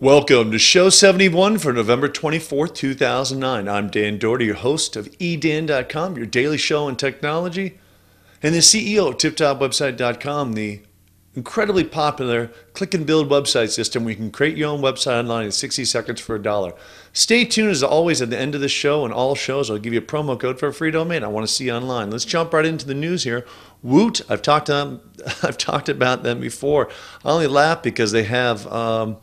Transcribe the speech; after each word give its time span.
Welcome 0.00 0.52
to 0.52 0.60
show 0.60 0.90
71 0.90 1.58
for 1.58 1.72
November 1.72 2.08
24th, 2.08 2.72
2009. 2.72 3.68
I'm 3.68 3.90
Dan 3.90 4.16
Doherty, 4.16 4.44
your 4.44 4.54
host 4.54 4.94
of 4.94 5.08
edan.com, 5.18 6.16
your 6.16 6.24
daily 6.24 6.56
show 6.56 6.86
on 6.86 6.94
technology, 6.94 7.80
and 8.40 8.54
the 8.54 8.60
CEO 8.60 9.08
of 9.08 9.16
tiptopwebsite.com, 9.16 10.52
the 10.52 10.82
incredibly 11.34 11.82
popular 11.82 12.52
click 12.74 12.94
and 12.94 13.06
build 13.06 13.28
website 13.28 13.70
system 13.70 14.04
where 14.04 14.12
you 14.12 14.16
can 14.16 14.30
create 14.30 14.56
your 14.56 14.68
own 14.68 14.80
website 14.80 15.18
online 15.18 15.46
in 15.46 15.50
60 15.50 15.84
seconds 15.84 16.20
for 16.20 16.36
a 16.36 16.40
dollar. 16.40 16.74
Stay 17.12 17.44
tuned 17.44 17.70
as 17.70 17.82
always 17.82 18.22
at 18.22 18.30
the 18.30 18.38
end 18.38 18.54
of 18.54 18.60
the 18.60 18.68
show 18.68 19.04
and 19.04 19.12
all 19.12 19.34
shows 19.34 19.68
I'll 19.68 19.78
give 19.78 19.92
you 19.92 19.98
a 19.98 20.02
promo 20.02 20.38
code 20.38 20.60
for 20.60 20.68
a 20.68 20.72
free 20.72 20.92
domain. 20.92 21.24
I 21.24 21.26
want 21.26 21.44
to 21.44 21.52
see 21.52 21.64
you 21.64 21.72
online. 21.72 22.12
Let's 22.12 22.24
jump 22.24 22.52
right 22.52 22.64
into 22.64 22.86
the 22.86 22.94
news 22.94 23.24
here. 23.24 23.44
Woot, 23.82 24.20
I've 24.30 24.42
talked 24.42 24.66
to 24.66 24.74
them, 24.74 25.00
I've 25.42 25.58
talked 25.58 25.88
about 25.88 26.22
them 26.22 26.38
before. 26.38 26.88
I 27.24 27.30
only 27.30 27.48
laugh 27.48 27.82
because 27.82 28.12
they 28.12 28.22
have 28.22 28.64
um, 28.68 29.16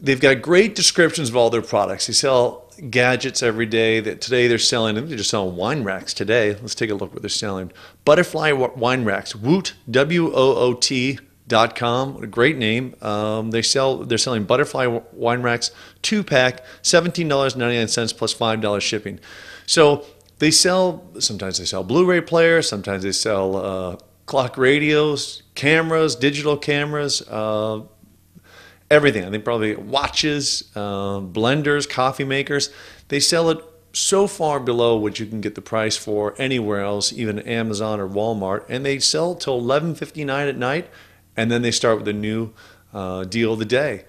they've 0.00 0.20
got 0.20 0.42
great 0.42 0.74
descriptions 0.74 1.28
of 1.28 1.36
all 1.36 1.50
their 1.50 1.62
products. 1.62 2.06
They 2.06 2.12
sell 2.12 2.70
gadgets 2.88 3.42
every 3.42 3.66
day. 3.66 4.00
That 4.00 4.20
today 4.20 4.48
they're 4.48 4.58
selling, 4.58 4.94
they're 4.94 5.16
just 5.16 5.30
selling 5.30 5.56
wine 5.56 5.84
racks 5.84 6.14
today. 6.14 6.54
Let's 6.54 6.74
take 6.74 6.90
a 6.90 6.94
look 6.94 7.12
what 7.12 7.22
they're 7.22 7.28
selling. 7.28 7.72
Butterfly 8.04 8.52
wine 8.52 9.04
racks. 9.04 9.34
Woot 9.36 9.74
W 9.90 10.32
O 10.32 10.54
O 10.56 10.74
T 10.74 11.18
dot 11.46 11.74
com. 11.74 12.14
What 12.14 12.24
a 12.24 12.28
great 12.28 12.56
name. 12.56 12.94
Um, 13.02 13.50
they 13.50 13.62
sell. 13.62 13.98
They're 13.98 14.18
selling 14.18 14.44
butterfly 14.44 14.86
wine 15.12 15.42
racks, 15.42 15.72
two 16.00 16.22
pack, 16.22 16.64
seventeen 16.82 17.28
dollars 17.28 17.56
ninety 17.56 17.76
nine 17.76 17.88
cents 17.88 18.12
plus 18.12 18.32
five 18.32 18.60
dollars 18.60 18.84
shipping. 18.84 19.20
So 19.66 20.06
they 20.38 20.50
sell. 20.50 21.04
Sometimes 21.18 21.58
they 21.58 21.64
sell 21.64 21.84
Blu-ray 21.84 22.22
players. 22.22 22.68
Sometimes 22.68 23.02
they 23.02 23.12
sell 23.12 23.56
uh, 23.56 23.96
clock 24.26 24.56
radios, 24.56 25.42
cameras, 25.54 26.14
digital 26.14 26.56
cameras. 26.56 27.20
Uh, 27.28 27.82
everything. 28.90 29.24
I 29.24 29.30
think 29.30 29.44
probably 29.44 29.76
watches, 29.76 30.70
uh, 30.74 31.20
blenders, 31.20 31.88
coffee 31.88 32.24
makers. 32.24 32.70
They 33.08 33.20
sell 33.20 33.50
it 33.50 33.64
so 33.92 34.26
far 34.26 34.60
below 34.60 34.96
what 34.96 35.18
you 35.18 35.26
can 35.26 35.40
get 35.40 35.54
the 35.54 35.62
price 35.62 35.96
for 35.96 36.34
anywhere 36.38 36.80
else, 36.80 37.12
even 37.12 37.38
Amazon 37.40 38.00
or 38.00 38.08
Walmart, 38.08 38.64
and 38.68 38.84
they 38.84 38.98
sell 38.98 39.34
till 39.34 39.60
11:59 39.60 40.48
at 40.48 40.56
night, 40.56 40.88
and 41.36 41.50
then 41.50 41.62
they 41.62 41.70
start 41.70 41.98
with 41.98 42.08
a 42.08 42.12
new 42.12 42.50
uh, 42.92 43.24
deal 43.24 43.52
of 43.52 43.58
the 43.58 43.64
day. 43.64 44.04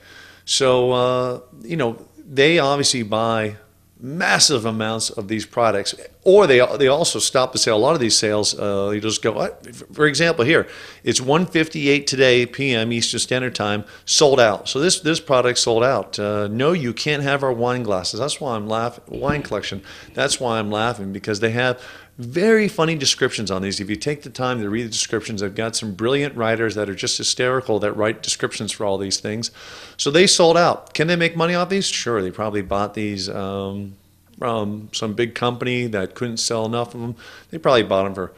So 0.45 0.91
uh, 0.91 1.39
you 1.63 1.77
know 1.77 1.97
they 2.17 2.59
obviously 2.59 3.03
buy 3.03 3.57
massive 3.99 4.65
amounts 4.65 5.09
of 5.09 5.27
these 5.27 5.45
products, 5.45 5.93
or 6.23 6.45
they 6.45 6.65
they 6.77 6.87
also 6.87 7.19
stop 7.19 7.51
the 7.51 7.57
sale. 7.57 7.75
A 7.75 7.79
lot 7.79 7.95
of 7.95 7.99
these 7.99 8.17
sales, 8.17 8.57
uh, 8.59 8.91
you 8.93 9.01
just 9.01 9.21
go. 9.21 9.47
For 9.91 10.05
example, 10.05 10.45
here 10.45 10.67
it's 11.03 11.19
1:58 11.19 12.05
today 12.05 12.45
p.m. 12.45 12.93
Eastern 12.93 13.19
Standard 13.19 13.55
Time, 13.55 13.85
sold 14.05 14.39
out. 14.39 14.69
So 14.69 14.79
this 14.79 14.99
this 14.99 15.19
product 15.19 15.57
sold 15.57 15.83
out. 15.83 16.19
Uh, 16.19 16.47
no, 16.47 16.73
you 16.73 16.93
can't 16.93 17.23
have 17.23 17.43
our 17.43 17.53
wine 17.53 17.83
glasses. 17.83 18.19
That's 18.19 18.39
why 18.39 18.55
I'm 18.55 18.67
laughing. 18.67 19.03
Wine 19.07 19.41
collection. 19.41 19.81
That's 20.13 20.39
why 20.39 20.59
I'm 20.59 20.69
laughing 20.69 21.11
because 21.11 21.39
they 21.39 21.51
have 21.51 21.81
very 22.17 22.67
funny 22.67 22.95
descriptions 22.95 23.49
on 23.49 23.63
these. 23.63 23.79
If 23.79 23.89
you 23.89 23.95
take 23.95 24.21
the 24.21 24.29
time 24.29 24.61
to 24.61 24.69
read 24.69 24.83
the 24.83 24.89
descriptions, 24.89 25.41
I've 25.41 25.55
got 25.55 25.75
some 25.75 25.95
brilliant 25.95 26.35
writers 26.35 26.75
that 26.75 26.87
are 26.87 26.93
just 26.93 27.17
hysterical 27.17 27.79
that 27.79 27.93
write 27.93 28.21
descriptions 28.21 28.71
for 28.71 28.85
all 28.85 28.99
these 28.99 29.19
things. 29.19 29.49
So 29.97 30.11
they 30.11 30.27
sold 30.27 30.55
out. 30.55 30.93
Can 30.93 31.07
they 31.07 31.15
make 31.15 31.35
money 31.35 31.55
off 31.55 31.69
these? 31.69 31.87
Sure. 31.87 32.21
They 32.21 32.29
probably 32.29 32.61
bought 32.61 32.93
these 32.93 33.27
um, 33.27 33.95
from 34.41 34.89
some 34.91 35.13
big 35.13 35.35
company 35.35 35.85
that 35.85 36.15
couldn't 36.15 36.37
sell 36.37 36.65
enough 36.65 36.95
of 36.95 37.01
them. 37.01 37.15
They 37.51 37.59
probably 37.59 37.83
bought 37.83 38.05
them 38.05 38.15
for 38.15 38.33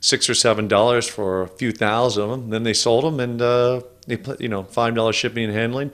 six 0.00 0.28
or 0.28 0.34
seven 0.34 0.66
dollars 0.66 1.06
for 1.08 1.42
a 1.42 1.46
few 1.46 1.70
thousand 1.70 2.24
of 2.24 2.30
them. 2.30 2.50
Then 2.50 2.64
they 2.64 2.72
sold 2.72 3.04
them 3.04 3.20
and 3.20 3.40
uh, 3.40 3.82
they 4.08 4.16
put 4.16 4.40
you 4.40 4.48
know 4.48 4.64
five 4.64 4.96
dollars 4.96 5.14
shipping 5.14 5.44
and 5.44 5.52
handling. 5.52 5.92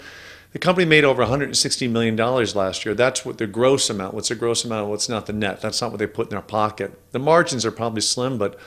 The 0.52 0.58
company 0.58 0.86
made 0.86 1.04
over 1.04 1.20
160 1.20 1.88
million 1.88 2.16
dollars 2.16 2.56
last 2.56 2.86
year. 2.86 2.94
That's 2.94 3.22
what 3.22 3.36
the 3.36 3.46
gross 3.46 3.90
amount. 3.90 4.14
What's 4.14 4.30
the 4.30 4.34
gross 4.34 4.64
amount? 4.64 4.88
What's 4.88 5.10
not 5.10 5.26
the 5.26 5.34
net? 5.34 5.60
That's 5.60 5.82
not 5.82 5.90
what 5.90 5.98
they 5.98 6.06
put 6.06 6.28
in 6.28 6.30
their 6.30 6.40
pocket. 6.40 6.98
The 7.12 7.18
margins 7.18 7.66
are 7.66 7.70
probably 7.70 8.00
slim, 8.00 8.38
but 8.38 8.58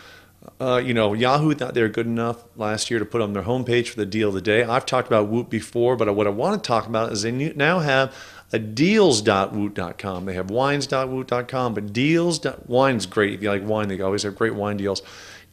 uh, 0.59 0.81
you 0.83 0.93
know, 0.93 1.13
Yahoo 1.13 1.53
thought 1.53 1.73
they 1.73 1.81
were 1.81 1.89
good 1.89 2.05
enough 2.05 2.43
last 2.55 2.89
year 2.89 2.99
to 2.99 3.05
put 3.05 3.21
on 3.21 3.33
their 3.33 3.43
homepage 3.43 3.89
for 3.89 3.97
the 3.97 4.05
deal 4.05 4.29
of 4.29 4.35
the 4.35 4.41
day. 4.41 4.63
I've 4.63 4.85
talked 4.85 5.07
about 5.07 5.27
Woot 5.27 5.49
before, 5.49 5.95
but 5.95 6.13
what 6.15 6.27
I 6.27 6.31
want 6.31 6.61
to 6.61 6.67
talk 6.67 6.87
about 6.87 7.11
is 7.11 7.21
they 7.21 7.31
now 7.31 7.79
have 7.79 8.15
a 8.51 8.59
deals.woot.com. 8.59 10.25
They 10.25 10.33
have 10.33 10.49
wines.woot.com, 10.51 11.73
but 11.73 11.93
deals. 11.93 12.45
Wine's 12.67 13.05
great. 13.05 13.33
If 13.33 13.43
you 13.43 13.49
like 13.49 13.65
wine, 13.65 13.87
they 13.87 13.99
always 14.01 14.23
have 14.23 14.35
great 14.35 14.53
wine 14.55 14.77
deals. 14.77 15.01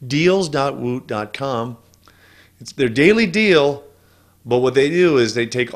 Deals.woot.com. 0.05 1.77
It's 2.59 2.73
their 2.73 2.89
daily 2.89 3.25
deal, 3.25 3.83
but 4.45 4.59
what 4.59 4.75
they 4.75 4.89
do 4.89 5.17
is 5.17 5.33
they 5.33 5.47
take 5.47 5.71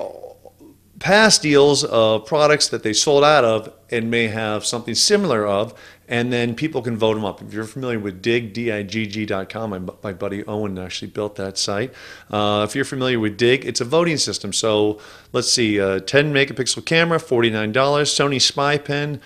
past 1.00 1.42
deals 1.42 1.84
of 1.84 2.26
products 2.26 2.70
that 2.70 2.84
they 2.84 2.94
sold 2.94 3.24
out 3.24 3.44
of 3.44 3.74
and 3.90 4.10
may 4.12 4.28
have 4.28 4.66
something 4.66 4.96
similar 4.96 5.46
of, 5.48 5.74
and 6.08 6.32
then 6.32 6.56
people 6.56 6.82
can 6.82 6.98
vote 6.98 7.16
them 7.16 7.26
up. 7.26 7.42
If 7.42 7.54
you're 7.54 7.66
familiar 7.66 8.00
with 8.00 8.22
Digg, 8.22 8.54
D-I-G-G.com, 8.54 9.70
my, 9.70 9.94
my 10.04 10.14
buddy 10.14 10.44
Owen 10.46 10.78
actually 10.78 11.12
built 11.12 11.36
that 11.36 11.58
site. 11.58 11.94
Uh, 12.30 12.66
if 12.68 12.76
you're 12.76 12.86
familiar 12.86 13.20
with 13.20 13.38
Digg, 13.38 13.66
it's 13.66 13.82
a 13.82 13.86
voting 13.86 14.18
system. 14.18 14.54
So 14.54 15.00
let's 15.34 15.52
see, 15.52 15.80
uh, 15.80 16.00
10 16.00 16.34
megapixel 16.34 16.86
camera, 16.86 17.18
$49, 17.18 17.72
Sony 17.74 18.42
Spy 18.42 18.78
Pen, 18.78 19.20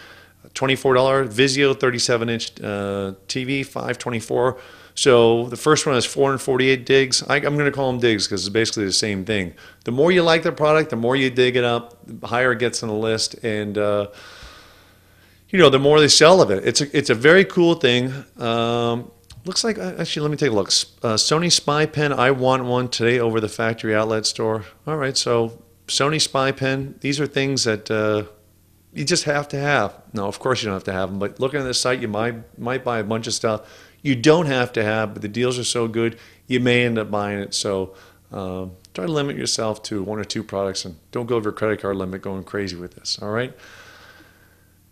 $24, 0.53 1.27
Vizio 1.27 1.79
37 1.79 2.29
inch 2.29 2.51
uh, 2.61 3.13
TV, 3.27 3.65
524 3.65 4.57
so 4.99 5.45
the 5.45 5.55
first 5.55 5.85
one 5.85 5.95
is 5.95 6.05
448 6.05 6.85
digs. 6.85 7.23
I, 7.23 7.37
am 7.37 7.55
going 7.55 7.59
to 7.59 7.71
call 7.71 7.89
them 7.89 8.01
digs 8.01 8.27
because 8.27 8.45
it's 8.45 8.51
basically 8.51 8.83
the 8.83 8.91
same 8.91 9.23
thing. 9.23 9.53
The 9.85 9.93
more 9.93 10.11
you 10.11 10.23
like 10.23 10.43
the 10.43 10.51
product, 10.51 10.89
the 10.89 10.97
more 10.97 11.15
you 11.15 11.29
dig 11.29 11.55
it 11.55 11.63
up, 11.63 11.97
the 12.05 12.27
higher 12.27 12.51
it 12.51 12.59
gets 12.59 12.83
on 12.83 12.89
the 12.89 12.95
list, 12.95 13.35
and 13.35 13.77
uh, 13.77 14.07
you 15.49 15.59
know 15.59 15.69
the 15.69 15.79
more 15.79 15.99
they 15.99 16.07
sell 16.07 16.41
of 16.41 16.51
it. 16.51 16.65
It's 16.67 16.81
a 16.81 16.97
it's 16.97 17.09
a 17.09 17.15
very 17.15 17.45
cool 17.45 17.75
thing. 17.75 18.13
Um, 18.37 19.11
looks 19.45 19.63
like 19.63 19.77
uh, 19.77 19.95
actually, 19.97 20.23
let 20.23 20.31
me 20.31 20.37
take 20.37 20.51
a 20.51 20.55
look. 20.55 20.69
Uh, 20.69 21.15
Sony 21.15 21.51
Spy 21.51 21.85
Pen. 21.85 22.13
I 22.13 22.31
want 22.31 22.65
one 22.65 22.87
today 22.87 23.19
over 23.19 23.39
the 23.39 23.49
factory 23.49 23.95
outlet 23.95 24.25
store. 24.25 24.65
All 24.85 24.97
right, 24.97 25.17
so 25.17 25.61
Sony 25.87 26.21
Spy 26.21 26.51
Pen. 26.51 26.95
These 27.01 27.19
are 27.19 27.27
things 27.27 27.63
that. 27.65 27.89
Uh, 27.89 28.23
you 28.91 29.05
just 29.05 29.25
have 29.25 29.47
to 29.49 29.59
have. 29.59 29.93
No, 30.13 30.25
of 30.25 30.39
course 30.39 30.63
you 30.63 30.65
don't 30.65 30.73
have 30.73 30.83
to 30.85 30.91
have 30.91 31.09
them. 31.11 31.19
But 31.19 31.39
looking 31.39 31.59
at 31.59 31.63
the 31.63 31.75
site, 31.75 32.01
you 32.01 32.07
might 32.07 32.57
might 32.57 32.83
buy 32.83 32.97
a 32.97 33.03
bunch 33.03 33.27
of 33.27 33.35
stuff 33.35 33.69
you 34.01 34.15
don't 34.15 34.45
have 34.45 34.71
to 34.73 34.83
have, 34.83 35.13
but 35.13 35.21
the 35.21 35.27
deals 35.27 35.59
are 35.59 35.63
so 35.63 35.87
good, 35.87 36.17
you 36.47 36.59
may 36.59 36.85
end 36.85 36.97
up 36.97 37.11
buying 37.11 37.39
it. 37.39 37.53
So 37.53 37.95
um, 38.31 38.71
try 38.93 39.05
to 39.05 39.11
limit 39.11 39.35
yourself 39.35 39.83
to 39.83 40.03
one 40.03 40.19
or 40.19 40.23
two 40.23 40.43
products 40.43 40.85
and 40.85 40.97
don't 41.11 41.25
go 41.25 41.35
over 41.35 41.49
your 41.49 41.53
credit 41.53 41.81
card 41.81 41.97
limit 41.97 42.21
going 42.21 42.43
crazy 42.43 42.75
with 42.75 42.95
this. 42.95 43.19
All 43.21 43.29
right. 43.29 43.53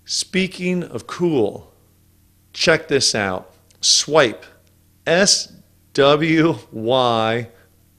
Speaking 0.10 0.84
of 0.86 1.06
cool, 1.06 1.74
check 2.54 2.88
this 2.88 3.14
out. 3.14 3.54
Swype, 3.82 4.46
S 5.06 5.52
W 5.94 6.56
Y 6.72 7.50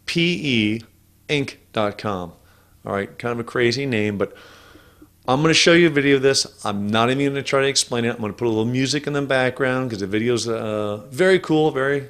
P 0.06 0.40
E 0.42 0.82
Inc.com. 1.28 2.32
All 2.86 2.92
right, 2.92 3.18
kind 3.18 3.32
of 3.32 3.40
a 3.40 3.44
crazy 3.44 3.84
name, 3.84 4.16
but 4.16 4.34
I'm 5.26 5.42
going 5.42 5.50
to 5.50 5.54
show 5.54 5.74
you 5.74 5.88
a 5.88 5.90
video 5.90 6.16
of 6.16 6.22
this. 6.22 6.46
I'm 6.64 6.88
not 6.88 7.10
even 7.10 7.26
going 7.26 7.34
to 7.34 7.42
try 7.42 7.60
to 7.60 7.68
explain 7.68 8.06
it. 8.06 8.14
I'm 8.14 8.20
going 8.20 8.32
to 8.32 8.38
put 8.38 8.46
a 8.46 8.48
little 8.48 8.64
music 8.64 9.06
in 9.06 9.12
the 9.12 9.20
background 9.20 9.90
because 9.90 10.00
the 10.00 10.06
video's 10.06 10.48
uh, 10.48 11.04
very 11.10 11.38
cool, 11.38 11.70
very, 11.72 12.08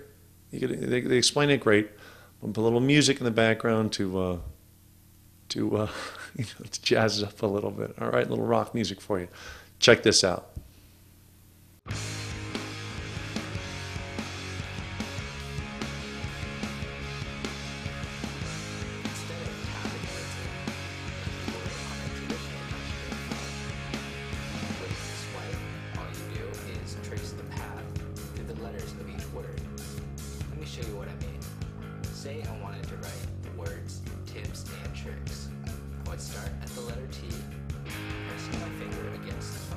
could, 0.53 0.81
they, 0.81 1.01
they, 1.01 1.17
explain 1.17 1.51
it 1.51 1.59
great. 1.59 1.87
I'm 1.87 2.53
going 2.53 2.53
to 2.53 2.59
put 2.59 2.61
a 2.61 2.63
little 2.63 2.79
music 2.79 3.19
in 3.19 3.25
the 3.25 3.33
background 3.33 3.93
to, 3.95 4.19
uh, 4.21 4.39
to, 5.49 5.77
uh, 5.77 5.91
you 6.37 6.45
know, 6.45 6.67
to 6.71 6.83
jazz 6.83 7.21
it 7.21 7.27
up 7.27 7.43
a 7.43 7.47
little 7.47 7.73
bit. 7.73 7.97
All 8.01 8.11
right, 8.11 8.25
a 8.25 8.31
little 8.31 8.47
rock 8.47 8.77
music 8.77 9.01
for 9.01 9.19
you. 9.19 9.27
Check 9.79 10.03
this 10.03 10.25
out. 10.25 10.51
Instead 19.05 19.41
of 19.41 19.55
passing 19.73 20.05
with 20.13 20.31
the 21.47 21.53
word 21.53 21.79
on 21.89 21.97
a 22.05 22.09
traditional 22.19 22.69
temperature 22.69 23.17
with 24.83 24.99
Swype, 25.23 25.63
all 25.97 26.09
you 26.13 26.25
do 26.35 26.43
is 26.83 26.91
trace 27.09 27.31
the 27.33 27.45
path 27.45 27.87
through 28.35 28.47
the 28.53 28.59
letters 28.63 28.93
of 28.93 29.09
each 29.09 29.27
word. 29.33 29.61
Let 30.51 30.59
me 30.59 30.67
show 30.67 30.83
you 30.87 30.97
what 30.97 31.09
I 31.09 31.15
mean. 31.25 31.41
Say 32.13 32.43
I 32.43 32.63
wanted 32.63 32.83
to 32.89 32.97
write 32.97 33.27
the 33.43 33.51
words 33.59 34.03
tips 34.27 34.65
and 34.85 34.95
tricks. 34.95 35.49
I 36.05 36.11
would 36.11 36.21
start 36.21 36.51
at 36.61 36.69
the 36.69 36.81
letter 36.83 37.07
T, 37.11 37.29
pressing 38.29 38.61
my 38.61 38.69
finger 38.79 39.15
against 39.23 39.68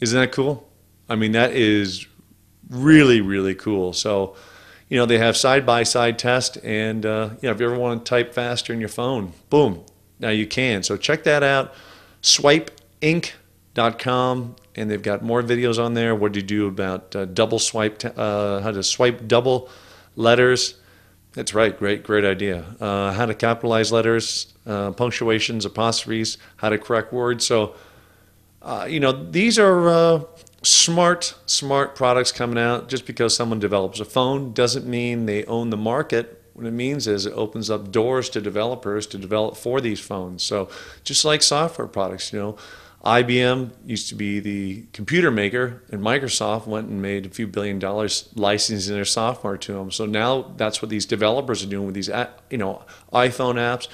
Isn't 0.00 0.18
that 0.18 0.32
cool? 0.32 0.68
I 1.08 1.16
mean, 1.16 1.32
that 1.32 1.52
is 1.52 2.06
really, 2.68 3.20
really 3.20 3.54
cool. 3.54 3.92
So, 3.92 4.34
you 4.88 4.98
know, 4.98 5.06
they 5.06 5.18
have 5.18 5.36
side 5.36 5.66
by 5.66 5.82
side 5.82 6.18
test, 6.18 6.58
and 6.62 7.06
uh, 7.06 7.30
you 7.40 7.48
know, 7.48 7.54
if 7.54 7.60
you 7.60 7.66
ever 7.66 7.78
want 7.78 8.04
to 8.04 8.08
type 8.08 8.34
faster 8.34 8.72
in 8.72 8.80
your 8.80 8.88
phone, 8.88 9.32
boom, 9.50 9.84
now 10.18 10.30
you 10.30 10.46
can. 10.46 10.82
So 10.82 10.96
check 10.96 11.24
that 11.24 11.42
out. 11.42 11.74
SwypeInc.com, 12.22 14.56
and 14.74 14.90
they've 14.90 15.02
got 15.02 15.22
more 15.22 15.42
videos 15.42 15.78
on 15.82 15.94
there. 15.94 16.14
What 16.14 16.32
do 16.32 16.40
you 16.40 16.46
do 16.46 16.66
about 16.66 17.16
uh, 17.16 17.24
double 17.26 17.58
swipe? 17.58 17.98
T- 17.98 18.08
uh, 18.16 18.60
how 18.60 18.72
to 18.72 18.82
swipe 18.82 19.26
double 19.26 19.68
letters? 20.14 20.76
That's 21.32 21.52
right. 21.52 21.76
Great, 21.76 22.02
great 22.02 22.24
idea. 22.24 22.64
Uh, 22.80 23.12
how 23.12 23.26
to 23.26 23.34
capitalize 23.34 23.92
letters, 23.92 24.54
uh, 24.66 24.92
punctuations, 24.92 25.66
apostrophes, 25.66 26.38
how 26.56 26.70
to 26.70 26.78
correct 26.78 27.12
words. 27.12 27.46
So, 27.46 27.74
uh, 28.66 28.84
you 28.84 28.98
know, 28.98 29.12
these 29.12 29.60
are 29.60 29.88
uh, 29.88 30.24
smart, 30.62 31.34
smart 31.46 31.94
products 31.94 32.32
coming 32.32 32.58
out. 32.58 32.88
Just 32.88 33.06
because 33.06 33.34
someone 33.34 33.60
develops 33.60 34.00
a 34.00 34.04
phone 34.04 34.52
doesn't 34.52 34.86
mean 34.86 35.26
they 35.26 35.44
own 35.44 35.70
the 35.70 35.76
market. 35.76 36.42
What 36.54 36.66
it 36.66 36.72
means 36.72 37.06
is 37.06 37.26
it 37.26 37.32
opens 37.34 37.70
up 37.70 37.92
doors 37.92 38.28
to 38.30 38.40
developers 38.40 39.06
to 39.08 39.18
develop 39.18 39.56
for 39.56 39.80
these 39.80 40.00
phones. 40.00 40.42
So, 40.42 40.68
just 41.04 41.24
like 41.24 41.44
software 41.44 41.86
products, 41.86 42.32
you 42.32 42.40
know, 42.40 42.56
IBM 43.04 43.70
used 43.84 44.08
to 44.08 44.16
be 44.16 44.40
the 44.40 44.86
computer 44.92 45.30
maker, 45.30 45.84
and 45.92 46.02
Microsoft 46.02 46.66
went 46.66 46.88
and 46.88 47.00
made 47.00 47.24
a 47.24 47.28
few 47.28 47.46
billion 47.46 47.78
dollars 47.78 48.28
licensing 48.34 48.94
their 48.96 49.04
software 49.04 49.56
to 49.58 49.74
them. 49.74 49.92
So 49.92 50.06
now 50.06 50.54
that's 50.56 50.82
what 50.82 50.88
these 50.88 51.06
developers 51.06 51.62
are 51.62 51.68
doing 51.68 51.86
with 51.86 51.94
these, 51.94 52.10
you 52.50 52.58
know, 52.58 52.84
iPhone 53.12 53.54
apps, 53.54 53.86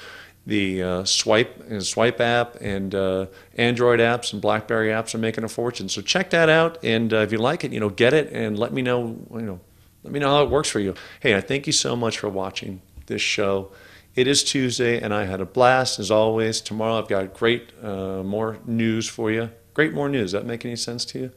the 0.45 0.83
uh, 0.83 1.03
Swype 1.03 1.61
and 1.69 1.81
Swype 1.81 2.19
app, 2.19 2.57
and 2.59 2.93
uh, 2.93 3.27
Android 3.57 3.99
apps 3.99 4.33
and 4.33 4.41
BlackBerry 4.41 4.89
apps 4.89 5.15
are 5.15 5.19
making 5.19 5.43
a 5.43 5.47
fortune. 5.47 5.87
So 5.89 6.01
check 6.01 6.29
that 6.31 6.49
out, 6.49 6.83
and 6.83 7.13
uh, 7.13 7.17
if 7.17 7.31
you 7.31 7.37
like 7.37 7.63
it, 7.63 7.71
you 7.71 7.79
know, 7.79 7.89
get 7.89 8.13
it, 8.13 8.31
and 8.31 8.59
let 8.59 8.73
me 8.73 8.81
know, 8.81 9.17
you 9.33 9.41
know, 9.41 9.59
let 10.03 10.11
me 10.11 10.19
know 10.19 10.29
how 10.29 10.43
it 10.43 10.49
works 10.49 10.69
for 10.69 10.79
you. 10.79 10.95
Hey, 11.21 11.35
I 11.35 11.41
thank 11.41 11.65
you 11.65 11.73
so 11.73 11.95
much 11.95 12.19
for 12.19 12.29
watching 12.29 12.81
this 13.05 13.21
show. 13.21 13.71
It 14.15 14.27
is 14.27 14.43
Tuesday, 14.43 15.01
and 15.01 15.13
I 15.13 15.25
had 15.25 15.41
a 15.41 15.45
blast 15.45 15.97
as 15.97 16.11
always. 16.11 16.61
Tomorrow, 16.61 16.99
I've 16.99 17.07
got 17.07 17.33
great 17.33 17.71
uh, 17.81 18.21
more 18.21 18.59
news 18.65 19.07
for 19.07 19.31
you. 19.31 19.49
Great 19.73 19.93
more 19.93 20.09
news. 20.09 20.33
Does 20.33 20.41
that 20.41 20.45
make 20.45 20.65
any 20.65 20.75
sense 20.75 21.03
to 21.05 21.19
you? 21.19 21.31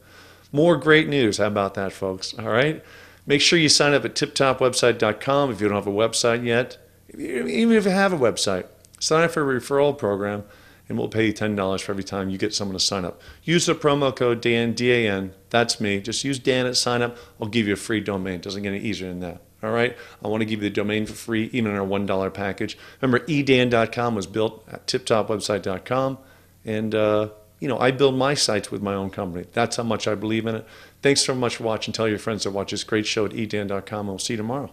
More 0.51 0.77
great 0.77 1.07
news. 1.07 1.37
How 1.37 1.47
about 1.47 1.73
that, 1.73 1.91
folks? 1.91 2.33
All 2.37 2.49
right. 2.49 2.83
Make 3.25 3.41
sure 3.41 3.57
you 3.57 3.67
sign 3.67 3.93
up 3.93 4.05
at 4.05 4.15
tiptopwebsite.com 4.15 5.51
if 5.51 5.59
you 5.59 5.67
don't 5.67 5.75
have 5.75 5.87
a 5.87 5.91
website 5.91 6.45
yet. 6.45 6.77
Even 7.13 7.75
if 7.75 7.85
you 7.85 7.91
have 7.91 8.13
a 8.13 8.17
website, 8.17 8.67
sign 8.99 9.23
up 9.23 9.31
for 9.31 9.57
a 9.57 9.59
referral 9.59 9.97
program, 9.97 10.43
and 10.89 10.97
we'll 10.97 11.09
pay 11.09 11.27
you 11.27 11.33
$10 11.33 11.81
for 11.81 11.91
every 11.91 12.03
time 12.03 12.29
you 12.29 12.37
get 12.37 12.53
someone 12.53 12.77
to 12.77 12.83
sign 12.83 13.05
up. 13.05 13.21
Use 13.43 13.65
the 13.65 13.75
promo 13.75 14.15
code 14.15 14.41
Dan, 14.41 14.73
D 14.73 14.91
A 14.91 15.11
N. 15.11 15.33
That's 15.49 15.79
me. 15.81 15.99
Just 15.99 16.23
use 16.23 16.39
Dan 16.39 16.65
at 16.65 16.77
sign 16.77 17.01
up. 17.01 17.17
I'll 17.41 17.47
give 17.47 17.67
you 17.67 17.73
a 17.73 17.77
free 17.77 17.99
domain. 17.99 18.35
It 18.35 18.41
doesn't 18.41 18.63
get 18.63 18.69
any 18.73 18.79
easier 18.79 19.09
than 19.09 19.19
that. 19.21 19.41
All 19.63 19.71
right. 19.71 19.97
I 20.23 20.27
want 20.27 20.41
to 20.41 20.45
give 20.45 20.61
you 20.61 20.69
the 20.69 20.73
domain 20.75 21.05
for 21.05 21.13
free, 21.13 21.49
even 21.51 21.71
in 21.71 21.77
our 21.77 21.85
$1 21.85 22.33
package. 22.33 22.77
Remember, 23.01 23.25
edan.com 23.25 24.15
was 24.15 24.27
built 24.27 24.63
at 24.71 24.85
tiptopwebsite.com. 24.87 26.19
And, 26.63 26.93
uh, 26.93 27.29
you 27.59 27.67
know, 27.67 27.79
I 27.79 27.91
build 27.91 28.15
my 28.15 28.35
sites 28.35 28.71
with 28.71 28.83
my 28.83 28.93
own 28.93 29.09
company. 29.09 29.45
That's 29.53 29.77
how 29.77 29.83
much 29.83 30.07
I 30.07 30.13
believe 30.15 30.45
in 30.45 30.55
it. 30.55 30.67
Thanks 31.01 31.21
so 31.21 31.33
much 31.33 31.55
for 31.55 31.63
watching. 31.63 31.91
Tell 31.93 32.07
your 32.07 32.19
friends 32.19 32.43
to 32.43 32.51
watch 32.51 32.71
this 32.71 32.83
great 32.83 33.07
show 33.07 33.25
at 33.25 33.31
edan.com, 33.31 33.99
and 33.99 34.09
we'll 34.09 34.19
see 34.19 34.33
you 34.33 34.37
tomorrow. 34.37 34.71